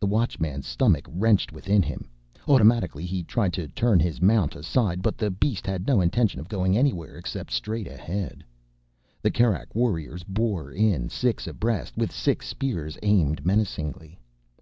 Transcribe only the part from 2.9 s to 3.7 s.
he tried to